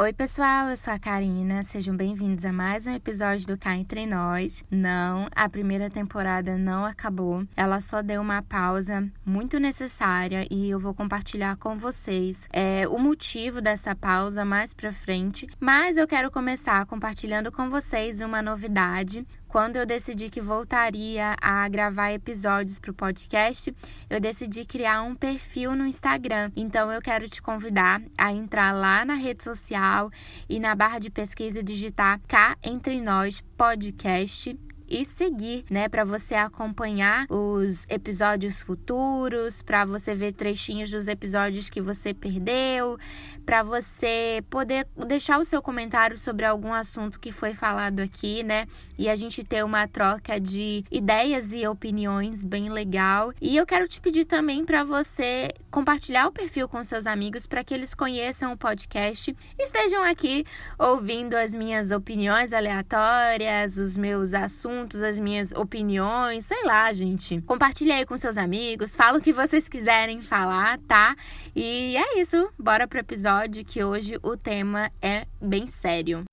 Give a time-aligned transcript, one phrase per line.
[0.00, 1.64] Oi, pessoal, eu sou a Karina.
[1.64, 4.62] Sejam bem-vindos a mais um episódio do Cá Entre Nós.
[4.70, 7.44] Não, a primeira temporada não acabou.
[7.56, 12.96] Ela só deu uma pausa muito necessária e eu vou compartilhar com vocês é, o
[12.96, 15.48] motivo dessa pausa mais pra frente.
[15.58, 21.66] Mas eu quero começar compartilhando com vocês uma novidade, quando eu decidi que voltaria a
[21.68, 23.74] gravar episódios para o podcast,
[24.10, 26.52] eu decidi criar um perfil no Instagram.
[26.54, 30.10] Então eu quero te convidar a entrar lá na rede social
[30.48, 34.56] e na barra de pesquisa digitar cá entre nós podcast
[34.88, 41.68] e seguir, né, para você acompanhar os episódios futuros, para você ver trechinhos dos episódios
[41.68, 42.98] que você perdeu,
[43.44, 48.66] para você poder deixar o seu comentário sobre algum assunto que foi falado aqui, né?
[48.98, 53.32] E a gente ter uma troca de ideias e opiniões bem legal.
[53.40, 57.62] E eu quero te pedir também para você compartilhar o perfil com seus amigos para
[57.62, 60.44] que eles conheçam o podcast, estejam aqui
[60.78, 67.40] ouvindo as minhas opiniões aleatórias, os meus assuntos assuntos, as minhas opiniões, sei lá, gente.
[67.42, 71.16] Compartilhe aí com seus amigos, fala o que vocês quiserem falar, tá?
[71.54, 76.24] E é isso, bora pro episódio que hoje o tema é bem sério.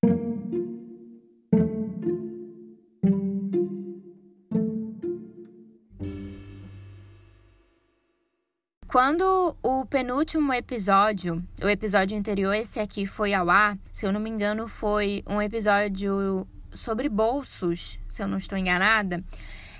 [8.88, 14.22] Quando o penúltimo episódio, o episódio anterior, esse aqui foi ao ar, se eu não
[14.22, 19.24] me engano, foi um episódio sobre bolsos, se eu não estou enganada.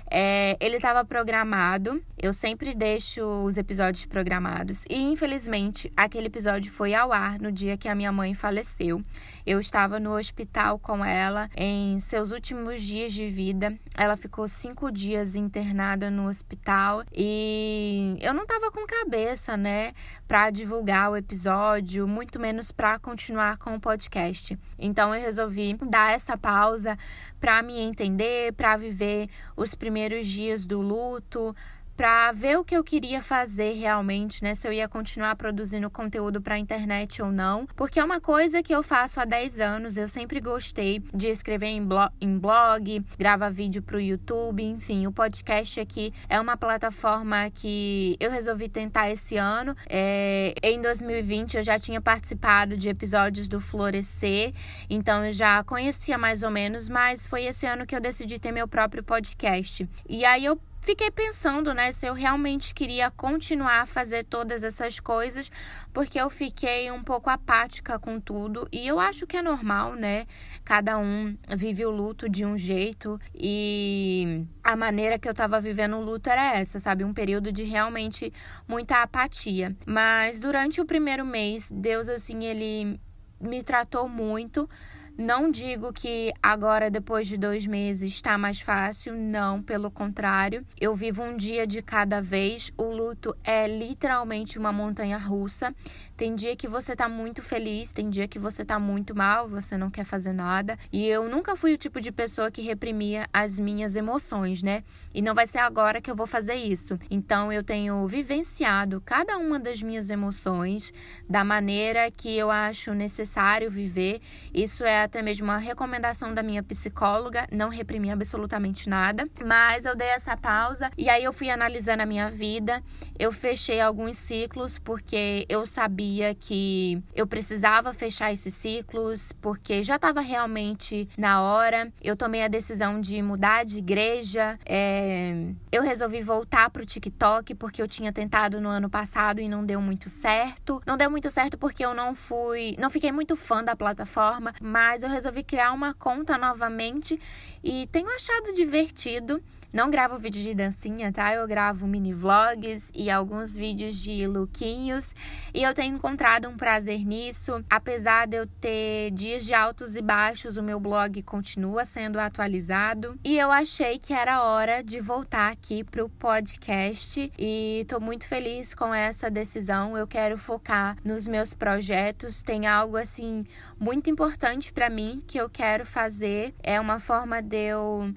[0.08, 6.94] É, ele estava programado, eu sempre deixo os episódios programados, e infelizmente aquele episódio foi
[6.94, 9.02] ao ar no dia que a minha mãe faleceu.
[9.44, 13.76] Eu estava no hospital com ela em seus últimos dias de vida.
[13.96, 19.92] Ela ficou cinco dias internada no hospital e eu não estava com cabeça, né,
[20.26, 24.58] para divulgar o episódio, muito menos para continuar com o podcast.
[24.78, 26.96] Então eu resolvi dar essa pausa
[27.40, 29.95] para me entender, para viver os primeiros
[30.26, 31.54] dias do luto,
[31.96, 34.54] para ver o que eu queria fazer realmente, né?
[34.54, 38.62] Se eu ia continuar produzindo conteúdo para a internet ou não, porque é uma coisa
[38.62, 39.96] que eu faço há 10 anos.
[39.96, 45.06] Eu sempre gostei de escrever em blog, em blog gravar vídeo para o YouTube, enfim.
[45.06, 49.74] O podcast aqui é uma plataforma que eu resolvi tentar esse ano.
[49.88, 54.52] É, em 2020 eu já tinha participado de episódios do Florescer,
[54.90, 58.52] então eu já conhecia mais ou menos, mas foi esse ano que eu decidi ter
[58.52, 59.88] meu próprio podcast.
[60.08, 65.00] E aí eu fiquei pensando, né, se eu realmente queria continuar a fazer todas essas
[65.00, 65.50] coisas,
[65.92, 70.26] porque eu fiquei um pouco apática com tudo e eu acho que é normal, né?
[70.64, 75.96] Cada um vive o luto de um jeito e a maneira que eu tava vivendo
[75.96, 77.02] o luto era essa, sabe?
[77.02, 78.32] Um período de realmente
[78.68, 79.76] muita apatia.
[79.84, 83.00] Mas durante o primeiro mês, Deus assim, ele
[83.40, 84.70] me tratou muito
[85.18, 90.62] não digo que agora, depois de dois meses, está mais fácil, não, pelo contrário.
[90.78, 92.70] Eu vivo um dia de cada vez.
[92.76, 95.74] O luto é literalmente uma montanha russa.
[96.18, 99.78] Tem dia que você tá muito feliz, tem dia que você tá muito mal, você
[99.78, 100.78] não quer fazer nada.
[100.92, 104.84] E eu nunca fui o tipo de pessoa que reprimia as minhas emoções, né?
[105.14, 106.98] E não vai ser agora que eu vou fazer isso.
[107.10, 110.92] Então eu tenho vivenciado cada uma das minhas emoções
[111.28, 114.20] da maneira que eu acho necessário viver.
[114.52, 119.96] Isso é até mesmo uma recomendação da minha psicóloga, não reprimi absolutamente nada, mas eu
[119.96, 122.82] dei essa pausa e aí eu fui analisando a minha vida,
[123.18, 129.96] eu fechei alguns ciclos porque eu sabia que eu precisava fechar esses ciclos, porque já
[129.96, 131.92] estava realmente na hora.
[132.02, 135.52] Eu tomei a decisão de mudar de igreja, é...
[135.70, 139.80] eu resolvi voltar pro TikTok porque eu tinha tentado no ano passado e não deu
[139.80, 140.82] muito certo.
[140.86, 144.95] Não deu muito certo porque eu não fui, não fiquei muito fã da plataforma, mas
[144.96, 147.20] mas eu resolvi criar uma conta novamente
[147.62, 149.42] e tenho achado divertido.
[149.76, 151.34] Não gravo vídeo de dancinha, tá?
[151.34, 155.14] Eu gravo mini vlogs e alguns vídeos de lookinhos.
[155.52, 157.62] E eu tenho encontrado um prazer nisso.
[157.68, 163.20] Apesar de eu ter dias de altos e baixos, o meu blog continua sendo atualizado.
[163.22, 167.30] E eu achei que era hora de voltar aqui pro podcast.
[167.38, 169.94] E tô muito feliz com essa decisão.
[169.94, 172.42] Eu quero focar nos meus projetos.
[172.42, 173.44] Tem algo assim
[173.78, 176.54] muito importante para mim que eu quero fazer.
[176.62, 178.14] É uma forma de eu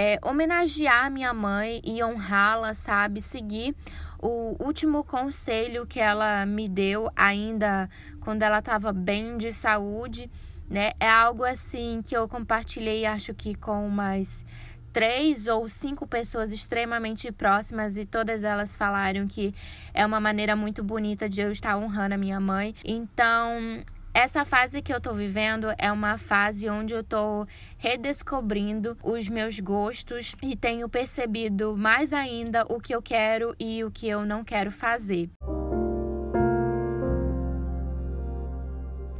[0.00, 3.20] é, homenagear minha mãe e honrá-la, sabe?
[3.20, 3.74] Seguir
[4.22, 7.90] o último conselho que ela me deu ainda
[8.20, 10.30] quando ela estava bem de saúde,
[10.70, 10.92] né?
[11.00, 14.46] É algo assim que eu compartilhei, acho que com umas
[14.92, 19.52] três ou cinco pessoas extremamente próximas e todas elas falaram que
[19.92, 22.72] é uma maneira muito bonita de eu estar honrando a minha mãe.
[22.84, 23.82] Então,
[24.14, 27.46] essa fase que eu tô vivendo é uma fase onde eu tô
[27.76, 33.90] redescobrindo os meus gostos e tenho percebido mais ainda o que eu quero e o
[33.90, 35.30] que eu não quero fazer.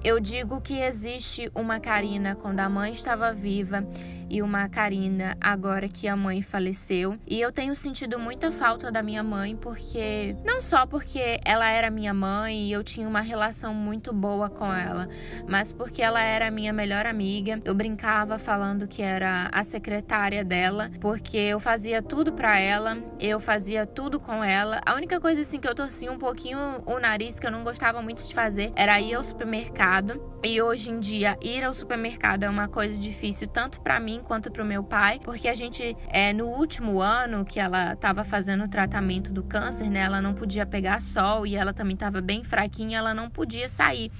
[0.02, 3.84] Eu digo que existe uma Karina quando a mãe estava viva
[4.30, 7.18] e uma Karina agora que a mãe faleceu.
[7.26, 11.90] E eu tenho sentido muita falta da minha mãe porque não só porque ela era
[11.90, 15.08] minha mãe e eu tinha uma relação muito boa com ela,
[15.48, 17.60] mas porque ela era minha melhor amiga.
[17.64, 23.40] Eu brincava falando que era a secretária dela, porque eu fazia tudo para ela, eu
[23.40, 24.80] fazia tudo com ela.
[24.86, 28.00] A única coisa assim que eu torcia um pouquinho o nariz que eu não gostava
[28.00, 30.20] muito de fazer era ir ao supermercado supermercado.
[30.44, 34.52] E hoje em dia, ir ao supermercado é uma coisa difícil tanto para mim quanto
[34.52, 38.64] para o meu pai, porque a gente, é, no último ano que ela estava fazendo
[38.64, 42.44] o tratamento do câncer, né, ela não podia pegar sol e ela também estava bem
[42.44, 44.12] fraquinha, ela não podia sair.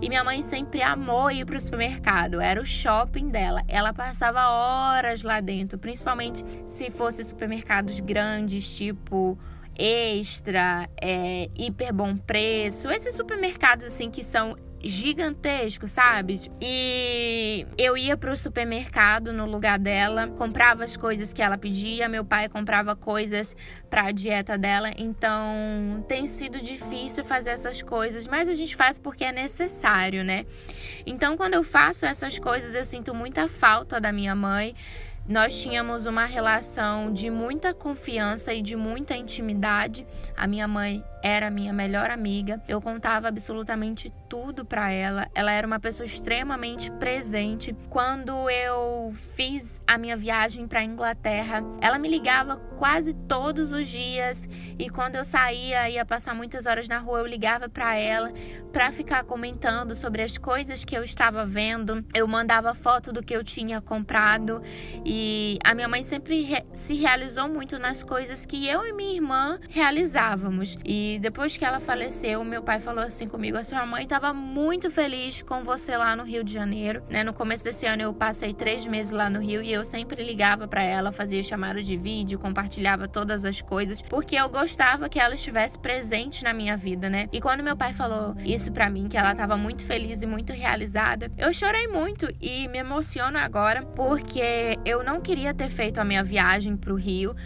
[0.00, 3.62] E minha mãe sempre amou ir para o supermercado, era o shopping dela.
[3.66, 9.36] Ela passava horas lá dentro, principalmente se fosse supermercados grandes, tipo
[9.76, 16.40] Extra, é, Hiper Bom Preço, esses supermercados assim que são gigantesco, sabe?
[16.60, 22.24] E eu ia pro supermercado no lugar dela, comprava as coisas que ela pedia, meu
[22.24, 23.56] pai comprava coisas
[23.88, 28.98] para a dieta dela, então tem sido difícil fazer essas coisas, mas a gente faz
[28.98, 30.44] porque é necessário, né?
[31.06, 34.74] Então quando eu faço essas coisas, eu sinto muita falta da minha mãe.
[35.26, 40.06] Nós tínhamos uma relação de muita confiança e de muita intimidade.
[40.36, 42.62] A minha mãe era minha melhor amiga.
[42.68, 45.26] Eu contava absolutamente tudo para ela.
[45.34, 47.74] Ela era uma pessoa extremamente presente.
[47.88, 54.46] Quando eu fiz a minha viagem para Inglaterra, ela me ligava quase todos os dias
[54.78, 58.30] e quando eu saía ia passar muitas horas na rua, eu ligava para ela
[58.70, 62.04] para ficar comentando sobre as coisas que eu estava vendo.
[62.12, 64.60] Eu mandava foto do que eu tinha comprado
[65.64, 69.58] a minha mãe sempre re se realizou muito nas coisas que eu e minha irmã
[69.68, 70.76] realizávamos.
[70.84, 74.90] E depois que ela faleceu, meu pai falou assim comigo: a sua mãe estava muito
[74.90, 77.02] feliz com você lá no Rio de Janeiro.
[77.08, 77.22] Né?
[77.22, 80.66] No começo desse ano eu passei três meses lá no Rio e eu sempre ligava
[80.66, 85.34] para ela, fazia chamada de vídeo, compartilhava todas as coisas, porque eu gostava que ela
[85.34, 87.28] estivesse presente na minha vida, né?
[87.32, 90.52] E quando meu pai falou isso para mim, que ela estava muito feliz e muito
[90.52, 96.04] realizada, eu chorei muito e me emociono agora porque eu não queria ter feito a
[96.04, 97.36] minha viagem pro Rio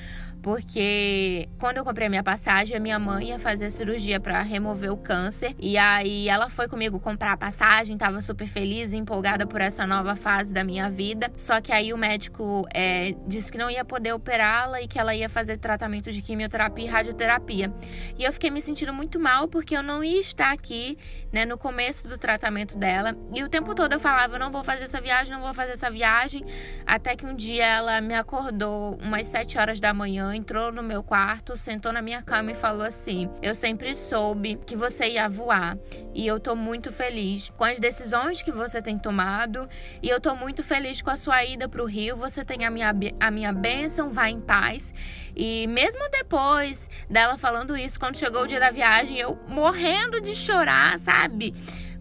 [0.43, 4.93] porque quando eu comprei a minha passagem, a minha mãe ia fazer cirurgia para remover
[4.93, 5.55] o câncer.
[5.59, 10.17] E aí ela foi comigo comprar a passagem, tava super feliz empolgada por essa nova
[10.17, 11.31] fase da minha vida.
[11.37, 15.15] Só que aí o médico é, disse que não ia poder operá-la e que ela
[15.15, 17.73] ia fazer tratamento de quimioterapia e radioterapia.
[18.19, 20.97] E eu fiquei me sentindo muito mal porque eu não ia estar aqui,
[21.33, 23.17] né, no começo do tratamento dela.
[23.35, 25.73] E o tempo todo eu falava, eu não vou fazer essa viagem, não vou fazer
[25.73, 26.45] essa viagem.
[26.87, 29.93] Até que um dia ela me acordou umas 7 horas da
[30.33, 34.77] entrou no meu quarto, sentou na minha cama e falou assim: Eu sempre soube que
[34.77, 35.79] você ia voar
[36.15, 39.69] e eu tô muito feliz com as decisões que você tem tomado
[40.03, 42.17] e eu tô muito feliz com a sua ida pro Rio.
[42.17, 44.93] Você tem a minha, a minha bênção, vá em paz.
[45.37, 50.35] E mesmo depois dela falando isso, quando chegou o dia da viagem, eu morrendo de
[50.35, 51.55] chorar, sabe?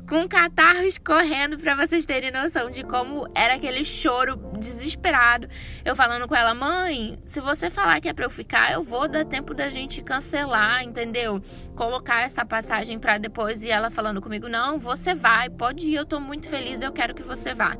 [0.07, 5.49] Com catarro escorrendo para vocês terem noção de como era aquele choro desesperado.
[5.83, 9.09] Eu falando com ela, mãe, se você falar que é para eu ficar, eu vou
[9.09, 11.41] dar tempo da gente cancelar, entendeu?
[11.77, 16.07] Colocar essa passagem para depois e ela falando comigo, não, você vai, pode ir, eu
[16.07, 17.77] tô muito feliz, eu quero que você vá.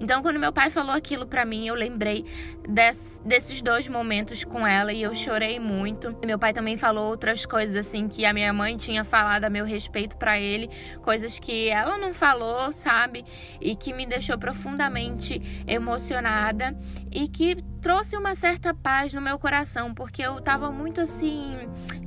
[0.00, 2.24] Então, quando meu pai falou aquilo para mim, eu lembrei
[2.66, 6.16] des, desses dois momentos com ela e eu chorei muito.
[6.24, 9.66] Meu pai também falou outras coisas assim que a minha mãe tinha falado a meu
[9.66, 10.70] respeito para ele,
[11.02, 13.26] coisas que ela não falou, sabe?
[13.60, 16.74] E que me deixou profundamente emocionada
[17.12, 21.54] e que trouxe uma certa paz no meu coração, porque eu tava muito assim,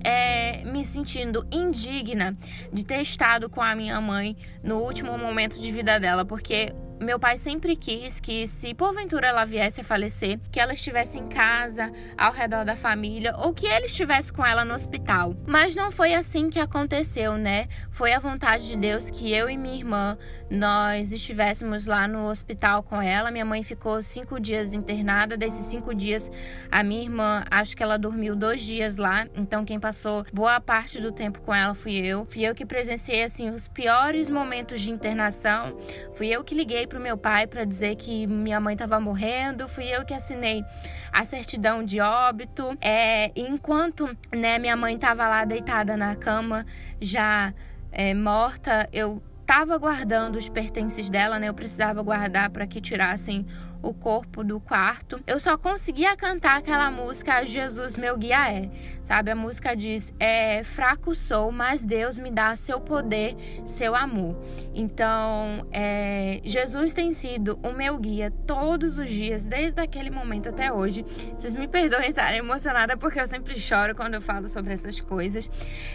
[0.03, 2.35] é, me sentindo indigna
[2.73, 7.19] de ter estado com a minha mãe no último momento de vida dela, porque meu
[7.19, 11.91] pai sempre quis que, se porventura ela viesse a falecer, que ela estivesse em casa,
[12.17, 15.35] ao redor da família, ou que ele estivesse com ela no hospital.
[15.45, 17.67] Mas não foi assim que aconteceu, né?
[17.91, 20.17] Foi a vontade de Deus que eu e minha irmã
[20.49, 23.31] nós estivéssemos lá no hospital com ela.
[23.31, 25.35] Minha mãe ficou cinco dias internada.
[25.35, 26.31] Desses cinco dias,
[26.71, 29.27] a minha irmã, acho que ela dormiu dois dias lá.
[29.35, 32.25] Então, quem passou boa parte do tempo com ela fui eu.
[32.25, 35.77] Fui eu que presenciei assim os piores momentos de internação.
[36.13, 39.67] Fui eu que liguei para o meu pai para dizer que minha mãe estava morrendo.
[39.67, 40.63] Fui eu que assinei
[41.11, 42.75] a certidão de óbito.
[42.81, 46.65] É, enquanto né, minha mãe estava lá deitada na cama,
[46.99, 47.53] já
[47.91, 51.47] é, morta, eu estava guardando os pertences dela, né?
[51.47, 53.45] Eu precisava guardar para que tirassem
[53.81, 55.21] o corpo do quarto.
[55.25, 58.69] Eu só conseguia cantar aquela música Jesus meu guia é,
[59.03, 59.31] sabe?
[59.31, 64.37] A música diz: é fraco sou, mas Deus me dá seu poder, seu amor.
[64.73, 70.71] Então, é, Jesus tem sido o meu guia todos os dias, desde aquele momento até
[70.71, 71.05] hoje.
[71.35, 75.49] Vocês me perdoem estar emocionada porque eu sempre choro quando eu falo sobre essas coisas.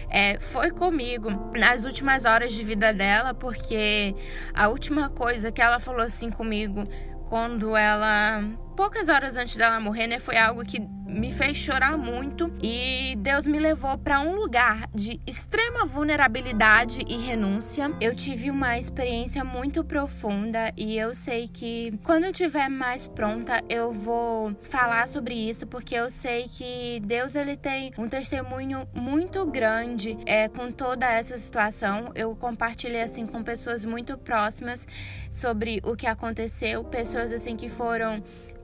[0.09, 4.15] É, foi comigo nas últimas horas de vida dela, porque
[4.53, 6.87] a última coisa que ela falou assim comigo
[7.33, 10.79] quando ela poucas horas antes dela morrer, né, foi algo que
[11.13, 17.17] me fez chorar muito e Deus me levou para um lugar de extrema vulnerabilidade e
[17.17, 17.91] renúncia.
[18.01, 23.63] Eu tive uma experiência muito profunda e eu sei que quando eu estiver mais pronta
[23.69, 29.45] eu vou falar sobre isso porque eu sei que Deus ele tem um testemunho muito
[29.45, 32.11] grande é, com toda essa situação.
[32.15, 34.87] Eu compartilhei assim com pessoas muito próximas
[35.31, 38.23] sobre o que aconteceu, pessoas assim que foram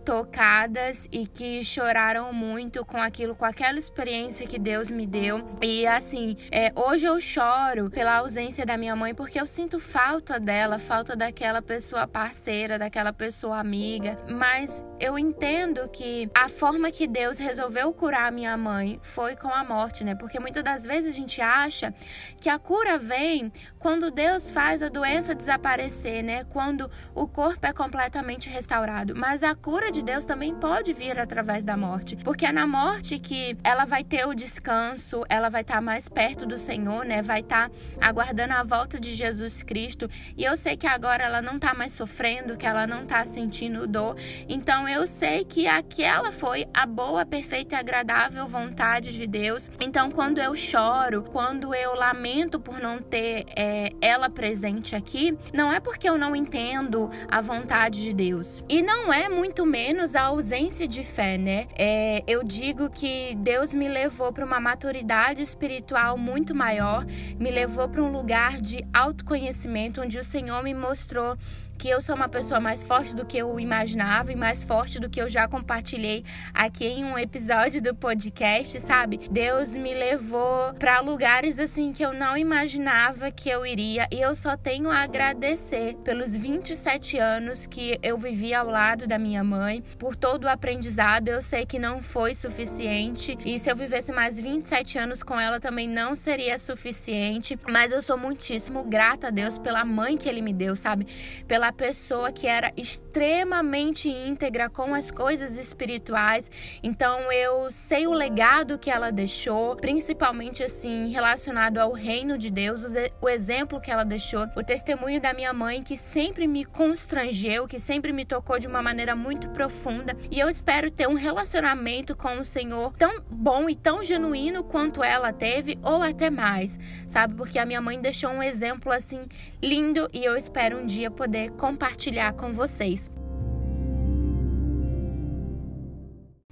[0.09, 5.47] tocadas e que choraram muito com aquilo, com aquela experiência que Deus me deu.
[5.61, 10.39] E assim, é, hoje eu choro pela ausência da minha mãe porque eu sinto falta
[10.39, 14.17] dela, falta daquela pessoa parceira, daquela pessoa amiga.
[14.27, 19.49] Mas eu entendo que a forma que Deus resolveu curar a minha mãe foi com
[19.49, 20.15] a morte, né?
[20.15, 21.93] Porque muitas das vezes a gente acha
[22.41, 26.45] que a cura vem quando Deus faz a doença desaparecer, né?
[26.45, 29.15] Quando o corpo é completamente restaurado.
[29.15, 32.65] Mas a cura de de Deus também pode vir através da morte, porque é na
[32.65, 37.21] morte que ela vai ter o descanso, ela vai estar mais perto do Senhor, né?
[37.21, 40.09] Vai estar aguardando a volta de Jesus Cristo.
[40.37, 43.85] E eu sei que agora ela não está mais sofrendo, que ela não está sentindo
[43.85, 44.15] dor.
[44.47, 49.69] Então eu sei que aquela foi a boa, perfeita e agradável vontade de Deus.
[49.81, 55.73] Então quando eu choro, quando eu lamento por não ter é, ela presente aqui, não
[55.73, 58.63] é porque eu não entendo a vontade de Deus.
[58.69, 61.65] E não é muito menos menos a ausência de fé, né?
[61.75, 67.03] É, eu digo que Deus me levou para uma maturidade espiritual muito maior,
[67.39, 71.35] me levou para um lugar de autoconhecimento, onde o Senhor me mostrou
[71.79, 75.09] que eu sou uma pessoa mais forte do que eu imaginava e mais forte do
[75.09, 79.21] que eu já compartilhei aqui em um episódio do podcast, sabe?
[79.31, 84.35] Deus me levou para lugares assim que eu não imaginava que eu iria e eu
[84.35, 89.81] só tenho a agradecer pelos 27 anos que eu vivi ao lado da minha mãe,
[89.97, 91.29] por todo o aprendizado.
[91.29, 95.61] Eu sei que não foi suficiente e se eu vivesse mais 27 anos com ela
[95.61, 100.41] também não seria suficiente, mas eu sou muitíssimo grata a Deus pela mãe que ele
[100.41, 101.07] me deu, sabe?
[101.47, 106.49] Pela pessoa que era extremamente íntegra com as coisas espirituais.
[106.81, 112.83] Então eu sei o legado que ela deixou, principalmente assim relacionado ao reino de Deus,
[113.21, 117.79] o exemplo que ela deixou, o testemunho da minha mãe que sempre me constrangeu, que
[117.79, 120.15] sempre me tocou de uma maneira muito profunda.
[120.31, 125.03] E eu espero ter um relacionamento com o Senhor tão bom e tão genuíno quanto
[125.03, 127.35] ela teve ou até mais, sabe?
[127.35, 129.27] Porque a minha mãe deixou um exemplo assim
[129.61, 133.11] lindo e eu espero um dia poder compartilhar com vocês.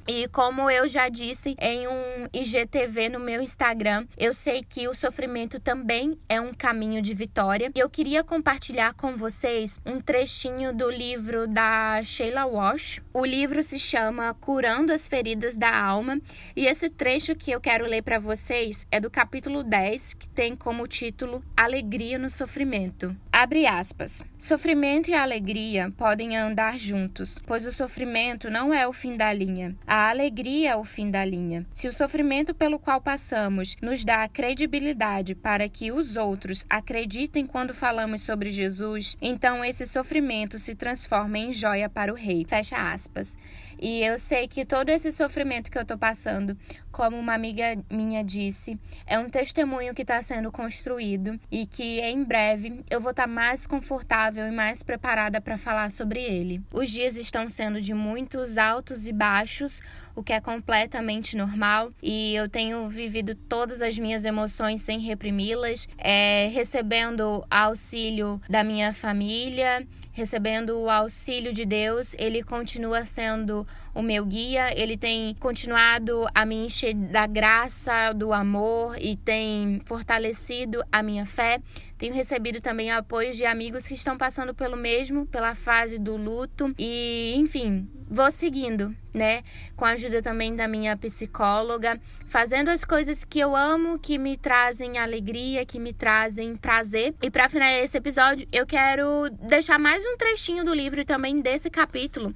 [0.10, 4.94] E como eu já disse em um IGTV no meu Instagram, eu sei que o
[4.94, 7.70] sofrimento também é um caminho de vitória.
[7.76, 13.02] E eu queria compartilhar com vocês um trechinho do livro da Sheila Walsh.
[13.14, 16.22] O livro se chama Curando as Feridas da Alma,
[16.56, 20.56] e esse trecho que eu quero ler para vocês é do capítulo 10, que tem
[20.56, 23.14] como título Alegria no Sofrimento.
[23.30, 24.24] Abre aspas.
[24.40, 29.76] Sofrimento e alegria podem andar juntos, pois o sofrimento não é o fim da linha.
[29.86, 31.66] A alegria ao fim da linha.
[31.72, 37.48] Se o sofrimento pelo qual passamos nos dá a credibilidade para que os outros acreditem
[37.48, 42.46] quando falamos sobre Jesus, então esse sofrimento se transforma em joia para o rei.
[42.48, 43.36] Fecha aspas.
[43.80, 46.58] E eu sei que todo esse sofrimento que eu estou passando,
[46.92, 52.24] como uma amiga minha disse, é um testemunho que está sendo construído e que em
[52.24, 56.62] breve eu vou estar tá mais confortável e mais preparada para falar sobre ele.
[56.74, 59.82] Os dias estão sendo de muitos altos e baixos,
[60.18, 65.88] o que é completamente normal, e eu tenho vivido todas as minhas emoções sem reprimi-las,
[65.96, 73.68] é, recebendo auxílio da minha família, recebendo o auxílio de Deus, ele continua sendo
[73.98, 79.82] o meu guia, ele tem continuado a me encher da graça, do amor e tem
[79.86, 81.60] fortalecido a minha fé.
[81.98, 86.72] Tenho recebido também apoio de amigos que estão passando pelo mesmo, pela fase do luto
[86.78, 89.42] e, enfim, vou seguindo, né?
[89.76, 94.38] Com a ajuda também da minha psicóloga, fazendo as coisas que eu amo, que me
[94.38, 97.16] trazem alegria, que me trazem prazer.
[97.22, 101.68] E para finalizar esse episódio, eu quero deixar mais um trechinho do livro também desse
[101.68, 102.32] capítulo,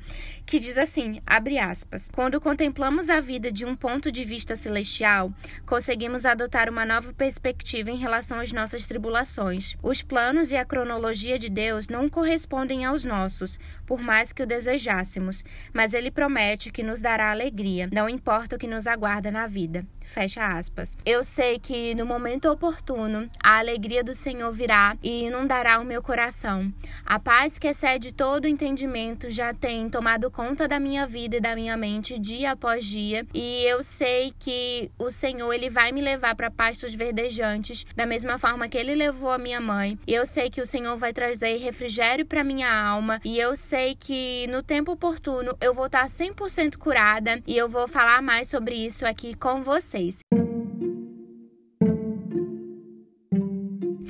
[0.51, 5.31] que diz assim, abre aspas: Quando contemplamos a vida de um ponto de vista celestial,
[5.65, 9.77] conseguimos adotar uma nova perspectiva em relação às nossas tribulações.
[9.81, 13.57] Os planos e a cronologia de Deus não correspondem aos nossos,
[13.91, 15.43] por mais que o desejássemos,
[15.73, 19.85] mas ele promete que nos dará alegria, não importa o que nos aguarda na vida.
[20.03, 20.97] Fecha aspas.
[21.05, 26.01] Eu sei que no momento oportuno a alegria do Senhor virá e inundará o meu
[26.01, 26.73] coração.
[27.05, 31.55] A paz que excede todo entendimento já tem tomado conta da minha vida e da
[31.55, 36.35] minha mente dia após dia, e eu sei que o Senhor ele vai me levar
[36.35, 39.99] para pastos verdejantes, da mesma forma que ele levou a minha mãe.
[40.07, 43.80] E eu sei que o Senhor vai trazer refrigério para minha alma, e eu sei
[43.99, 48.75] que no tempo oportuno eu vou estar 100% curada e eu vou falar mais sobre
[48.75, 50.19] isso aqui com vocês.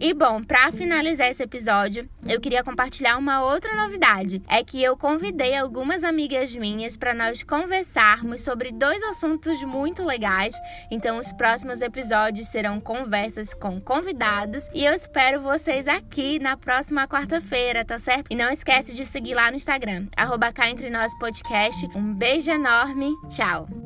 [0.03, 4.41] E bom, para finalizar esse episódio, eu queria compartilhar uma outra novidade.
[4.47, 10.55] É que eu convidei algumas amigas minhas para nós conversarmos sobre dois assuntos muito legais.
[10.89, 17.07] Então, os próximos episódios serão conversas com convidados e eu espero vocês aqui na próxima
[17.07, 18.25] quarta-feira, tá certo?
[18.31, 21.85] E não esquece de seguir lá no Instagram, arroba cá entre nós podcast.
[21.95, 23.80] Um beijo enorme, tchau!